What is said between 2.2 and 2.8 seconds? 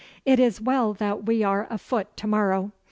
morrow.